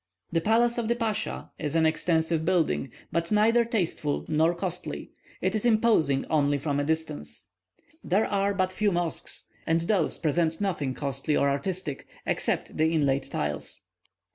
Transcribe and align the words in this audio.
The 0.31 0.41
palace 0.41 0.79
of 0.79 0.87
the 0.87 0.95
pascha 0.95 1.51
is 1.59 1.75
an 1.75 1.85
extensive 1.85 2.43
building, 2.43 2.89
but 3.11 3.31
neither 3.31 3.63
tasteful 3.63 4.25
nor 4.27 4.55
costly; 4.55 5.11
it 5.41 5.53
is 5.53 5.63
imposing 5.63 6.25
only 6.27 6.57
from 6.57 6.79
a 6.79 6.83
distance. 6.83 7.49
There 8.03 8.25
are 8.25 8.55
but 8.55 8.71
few 8.71 8.91
mosques, 8.91 9.43
and 9.67 9.81
those 9.81 10.17
present 10.17 10.59
nothing 10.59 10.95
costly 10.95 11.37
or 11.37 11.51
artistic, 11.51 12.07
except 12.25 12.77
the 12.77 12.91
inlaid 12.91 13.29
tiles. 13.29 13.81